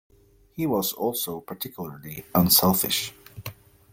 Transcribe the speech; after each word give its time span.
He 0.53 0.65
was 0.65 0.93
also 0.93 1.41
particularly 1.41 2.25
unselfish. 2.33 3.13